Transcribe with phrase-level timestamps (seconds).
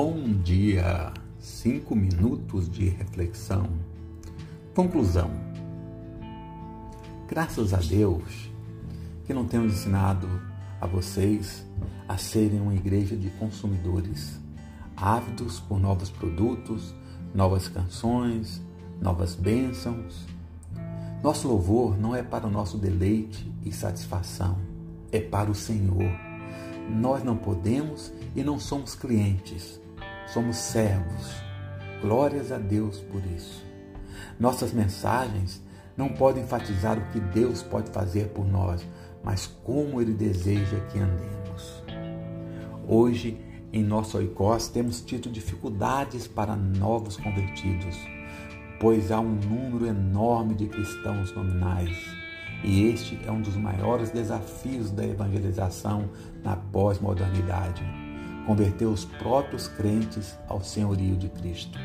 [0.00, 1.12] Bom dia!
[1.40, 3.68] Cinco minutos de reflexão.
[4.72, 5.28] Conclusão.
[7.26, 8.48] Graças a Deus
[9.26, 10.28] que não temos ensinado
[10.80, 11.66] a vocês
[12.06, 14.38] a serem uma igreja de consumidores,
[14.96, 16.94] ávidos por novos produtos,
[17.34, 18.62] novas canções,
[19.00, 20.28] novas bênçãos.
[21.24, 24.58] Nosso louvor não é para o nosso deleite e satisfação,
[25.10, 26.08] é para o Senhor.
[26.88, 29.80] Nós não podemos e não somos clientes,
[30.32, 31.42] somos servos.
[32.00, 33.64] Glórias a Deus por isso.
[34.38, 35.62] Nossas mensagens
[35.96, 38.86] não podem enfatizar o que Deus pode fazer por nós,
[39.24, 41.82] mas como Ele deseja que andemos.
[42.86, 43.36] Hoje,
[43.72, 47.96] em nosso oicós, temos tido dificuldades para novos convertidos,
[48.80, 51.96] pois há um número enorme de cristãos nominais.
[52.64, 56.08] E este é um dos maiores desafios da evangelização
[56.42, 58.07] na pós-modernidade
[58.48, 61.78] converter os próprios crentes ao senhorio de Cristo.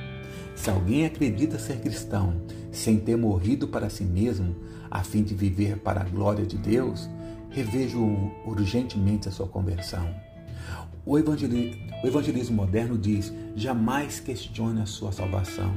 [0.55, 4.55] Se alguém acredita ser cristão sem ter morrido para si mesmo,
[4.89, 7.09] a fim de viver para a glória de Deus,
[7.49, 7.97] reveja
[8.45, 10.09] urgentemente a sua conversão.
[11.05, 15.73] O evangelismo, o evangelismo moderno diz: jamais questione a sua salvação.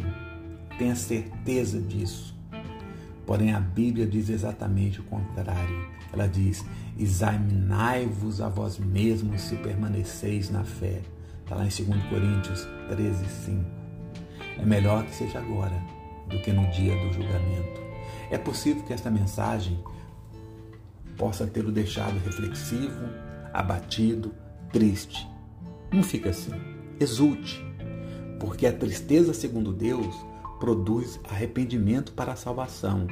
[0.79, 2.33] Tenha certeza disso.
[3.27, 5.89] Porém, a Bíblia diz exatamente o contrário.
[6.13, 6.65] Ela diz:
[6.99, 11.03] examinai-vos a vós mesmos se permaneceis na fé.
[11.43, 13.65] Está lá em 2 Coríntios 13, 5.
[14.59, 15.81] É melhor que seja agora
[16.29, 17.81] do que no dia do julgamento.
[18.31, 19.79] É possível que esta mensagem
[21.17, 23.09] possa tê-lo deixado reflexivo,
[23.53, 24.33] abatido,
[24.73, 25.27] triste.
[25.93, 26.53] Não fica assim.
[26.99, 27.65] Exulte,
[28.41, 30.15] porque a tristeza, segundo Deus,
[30.59, 33.07] produz arrependimento para a salvação,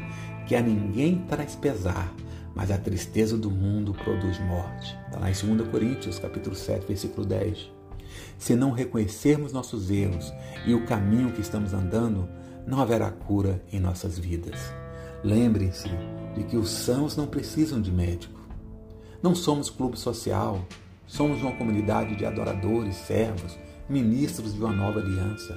[0.46, 2.12] que a ninguém traz pesar,
[2.54, 4.96] mas a tristeza do mundo produz morte.
[5.06, 7.70] Está lá em 2 Coríntios, capítulo 7, versículo 10.
[8.38, 10.32] Se não reconhecermos nossos erros
[10.66, 12.28] e o caminho que estamos andando,
[12.66, 14.72] não haverá cura em nossas vidas.
[15.22, 15.88] Lembrem-se
[16.34, 18.40] de que os sãos não precisam de médico.
[19.22, 20.64] Não somos clube social,
[21.06, 25.56] somos uma comunidade de adoradores, servos, ministros de uma nova aliança.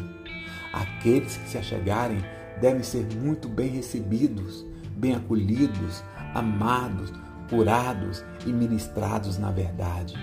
[0.73, 2.23] Aqueles que se achegarem
[2.61, 4.65] devem ser muito bem recebidos,
[4.95, 6.03] bem acolhidos,
[6.33, 7.11] amados,
[7.49, 10.15] curados e ministrados na verdade.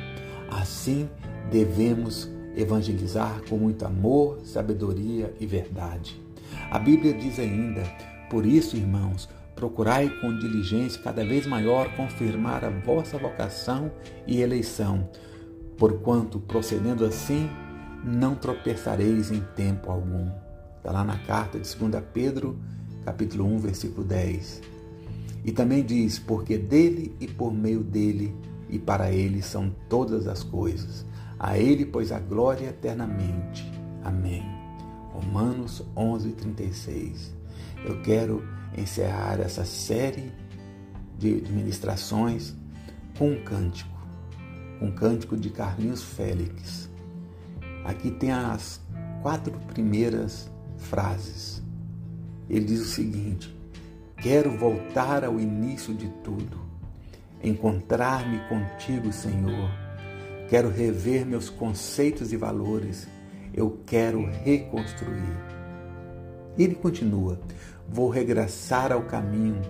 [0.51, 1.09] Assim
[1.51, 6.21] devemos evangelizar com muito amor, sabedoria e verdade.
[6.71, 7.83] A Bíblia diz ainda:
[8.31, 13.91] Por isso, irmãos, procurai com diligência cada vez maior confirmar a vossa vocação
[14.27, 15.09] e eleição,
[15.77, 17.49] porquanto, procedendo assim,
[18.05, 20.31] não tropeçareis em tempo algum.
[20.77, 22.59] Está lá na carta de 2 Pedro,
[23.05, 24.63] capítulo 1, versículo 10.
[25.45, 28.35] E também diz: Porque dele e por meio dele
[28.69, 31.05] e para ele são todas as coisas.
[31.39, 33.71] A ele, pois, a glória eternamente.
[34.03, 34.43] Amém.
[35.13, 37.35] Romanos 11, 36.
[37.85, 38.43] Eu quero
[38.77, 40.33] encerrar essa série
[41.19, 42.55] de ministrações
[43.19, 43.91] com um cântico,
[44.81, 46.91] um cântico de Carlinhos Félix.
[47.85, 48.81] Aqui tem as
[49.23, 51.63] quatro primeiras frases.
[52.49, 53.54] Ele diz o seguinte:
[54.25, 56.59] Quero voltar ao início de tudo,
[57.43, 59.71] encontrar-me contigo, Senhor.
[60.49, 63.07] Quero rever meus conceitos e valores.
[63.53, 65.39] Eu quero reconstruir.
[66.59, 67.39] Ele continua:
[67.87, 69.61] Vou regressar ao caminho,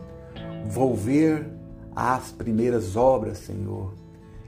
[0.65, 1.51] volver
[1.95, 3.93] às primeiras obras, Senhor.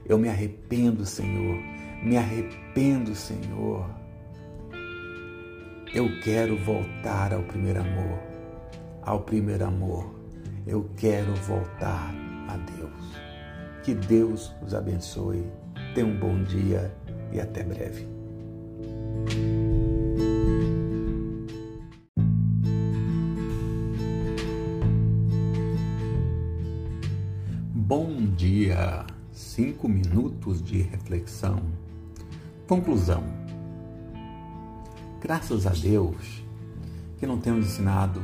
[0.05, 3.89] Eu me arrependo, Senhor me arrependo, Senhor.
[5.93, 8.19] Eu quero voltar ao primeiro amor,
[9.07, 10.13] ao primeiro amor.
[10.67, 12.13] Eu quero voltar
[12.49, 13.17] a Deus.
[13.81, 15.45] Que Deus os abençoe.
[15.95, 16.93] Tenha um bom dia
[17.31, 18.05] e até breve.
[27.73, 29.05] Bom dia!
[29.31, 31.61] Cinco minutos de reflexão
[32.67, 33.23] Conclusão.
[35.21, 36.43] Graças a Deus
[37.17, 38.21] que não temos ensinado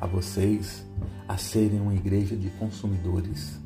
[0.00, 0.84] a vocês
[1.26, 3.58] a serem uma igreja de consumidores,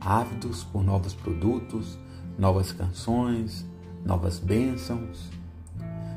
[0.00, 1.98] ávidos por novos produtos,
[2.38, 3.66] novas canções,
[4.04, 5.30] novas bênçãos.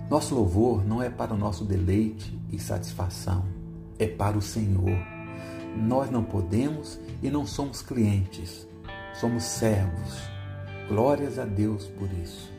[0.09, 3.45] Nosso louvor não é para o nosso deleite e satisfação,
[3.97, 4.97] é para o Senhor.
[5.77, 8.67] Nós não podemos e não somos clientes,
[9.13, 10.21] somos servos.
[10.89, 12.51] Glórias a Deus por isso.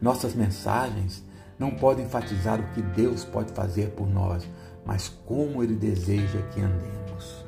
[0.00, 1.24] Nossas mensagens
[1.58, 4.46] não podem enfatizar o que Deus pode fazer por nós,
[4.86, 7.44] mas como Ele deseja que andemos.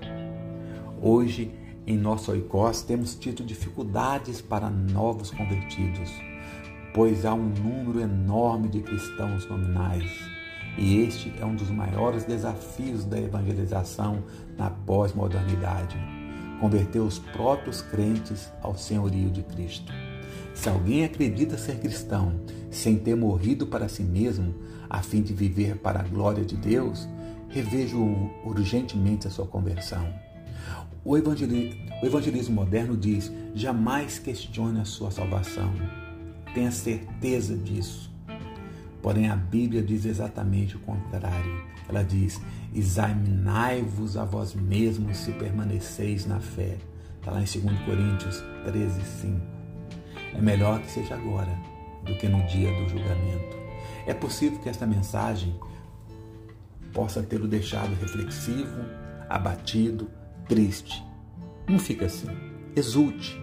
[1.01, 1.53] Hoje,
[1.87, 6.11] em nosso oicós, temos tido dificuldades para novos convertidos,
[6.93, 10.11] pois há um número enorme de cristãos nominais.
[10.77, 14.25] E este é um dos maiores desafios da evangelização
[14.57, 15.97] na pós-modernidade
[16.59, 19.93] converter os próprios crentes ao senhorio de Cristo.
[20.55, 24.55] Se alguém acredita ser cristão sem ter morrido para si mesmo,
[24.91, 27.09] a fim de viver para a glória de Deus,
[27.49, 28.03] revejo
[28.45, 30.07] urgentemente a sua conversão.
[31.05, 35.73] O evangelismo, moderno diz: jamais questione a sua salvação.
[36.55, 38.13] Tenha certeza disso.
[39.01, 41.65] Porém, a Bíblia diz exatamente o contrário.
[41.89, 42.41] Ela diz:
[42.75, 46.77] examinai-vos a vós mesmos se permaneceis na fé.
[47.19, 49.41] Está lá em 2 Coríntios 13, 5.
[50.35, 51.57] É melhor que seja agora
[52.05, 53.57] do que no dia do julgamento.
[54.07, 55.55] É possível que esta mensagem
[56.93, 58.81] possa tê-lo deixado reflexivo,
[59.29, 60.11] abatido,
[60.49, 61.03] triste.
[61.69, 62.29] Não fica assim.
[62.75, 63.41] Exulte,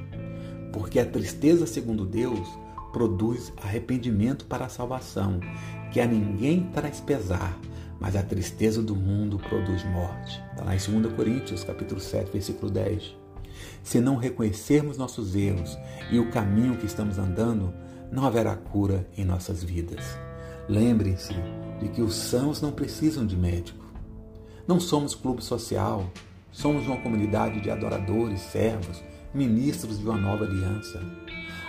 [0.71, 2.47] porque a tristeza, segundo Deus,
[2.91, 5.39] produz arrependimento para a salvação,
[5.91, 7.57] que a ninguém traz pesar,
[7.99, 10.41] mas a tristeza do mundo produz morte.
[10.51, 13.15] Está lá em 2 Coríntios, capítulo 7, versículo 10.
[13.83, 15.77] Se não reconhecermos nossos erros
[16.11, 17.73] e o caminho que estamos andando,
[18.11, 20.17] não haverá cura em nossas vidas.
[20.67, 21.33] Lembrem-se
[21.79, 23.85] de que os sãos não precisam de médico.
[24.67, 26.09] Não somos clube social,
[26.51, 31.01] somos uma comunidade de adoradores, servos, ministros de uma nova aliança.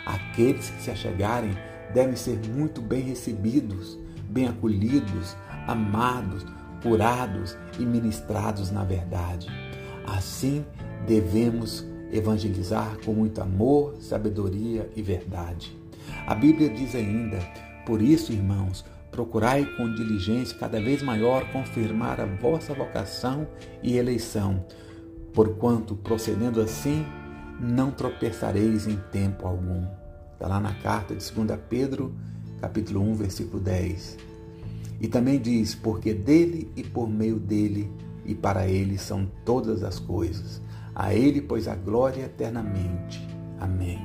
[0.06, 1.56] Aqueles que se achegarem
[1.92, 3.98] devem ser muito bem recebidos,
[4.30, 5.36] bem acolhidos,
[5.66, 6.46] amados,
[6.82, 9.48] curados e ministrados na verdade.
[10.06, 10.64] Assim
[11.06, 15.76] devemos evangelizar com muito amor, sabedoria e verdade.
[16.26, 17.38] A Bíblia diz ainda:
[17.84, 18.84] Por isso, irmãos,
[19.16, 23.48] procurai com diligência cada vez maior confirmar a vossa vocação
[23.82, 24.62] e eleição,
[25.32, 27.02] porquanto, procedendo assim,
[27.58, 29.86] não tropeçareis em tempo algum.
[30.34, 32.14] Está lá na carta de 2 Pedro,
[32.60, 34.18] capítulo 1, versículo 10.
[35.00, 37.90] E também diz: Porque dele e por meio dele
[38.22, 40.60] e para ele são todas as coisas.
[40.94, 43.26] A ele, pois, a glória eternamente.
[43.58, 43.98] Amém.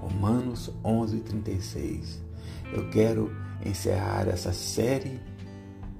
[0.00, 2.27] Romanos 11, 36.
[2.72, 3.32] Eu quero
[3.64, 5.20] encerrar essa série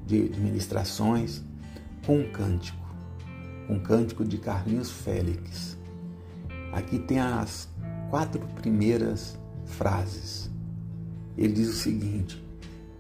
[0.07, 1.43] de ministrações
[2.05, 2.79] com um cântico,
[3.69, 5.77] um cântico de Carlinhos Félix.
[6.73, 7.69] Aqui tem as
[8.11, 10.51] quatro primeiras frases.
[11.37, 12.43] Ele diz o seguinte: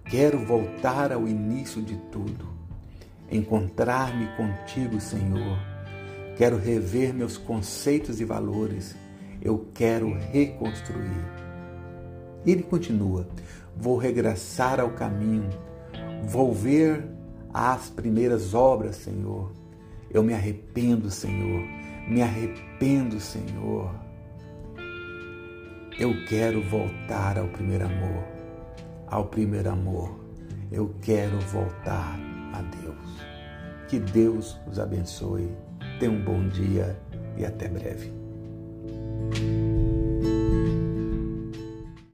[0.04, 2.48] Quero voltar ao início de tudo,
[3.30, 5.58] encontrar-me contigo, Senhor.
[6.36, 8.94] Quero rever meus conceitos e valores.
[9.42, 11.47] Eu quero reconstruir.
[12.50, 13.28] Ele continua:
[13.76, 15.50] Vou regressar ao caminho,
[16.24, 17.04] vou ver
[17.52, 19.52] as primeiras obras, Senhor.
[20.10, 21.62] Eu me arrependo, Senhor.
[22.08, 23.94] Me arrependo, Senhor.
[25.98, 28.38] Eu quero voltar ao primeiro amor
[29.10, 30.18] ao primeiro amor.
[30.70, 32.18] Eu quero voltar
[32.52, 33.22] a Deus.
[33.88, 35.50] Que Deus os abençoe.
[35.98, 36.98] Tenha um bom dia
[37.36, 38.17] e até breve.